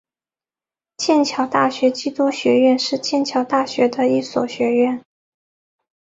[0.97, 4.99] 剑桥大学基督学院是剑桥大学的一所学院。